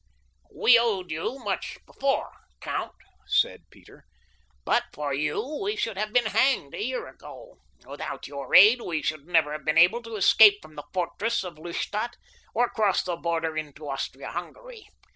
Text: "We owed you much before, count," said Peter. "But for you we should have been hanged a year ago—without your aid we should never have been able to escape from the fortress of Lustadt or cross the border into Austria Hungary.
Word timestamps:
"We 0.51 0.79
owed 0.79 1.11
you 1.11 1.37
much 1.37 1.77
before, 1.85 2.31
count," 2.59 2.95
said 3.27 3.69
Peter. 3.69 4.03
"But 4.65 4.85
for 4.91 5.13
you 5.13 5.59
we 5.61 5.75
should 5.75 5.95
have 5.95 6.11
been 6.11 6.25
hanged 6.25 6.73
a 6.73 6.83
year 6.83 7.07
ago—without 7.07 8.25
your 8.27 8.55
aid 8.55 8.81
we 8.81 9.03
should 9.03 9.27
never 9.27 9.51
have 9.51 9.63
been 9.63 9.77
able 9.77 10.01
to 10.01 10.15
escape 10.15 10.57
from 10.59 10.73
the 10.73 10.85
fortress 10.91 11.43
of 11.43 11.59
Lustadt 11.59 12.17
or 12.55 12.67
cross 12.69 13.03
the 13.03 13.15
border 13.15 13.55
into 13.55 13.87
Austria 13.87 14.31
Hungary. 14.31 14.89